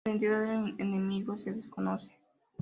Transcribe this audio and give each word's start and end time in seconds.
La 0.05 0.13
identidad 0.13 0.63
del 0.63 0.73
enemigo 0.79 1.37
se 1.37 1.51
desconoce. 1.51 2.09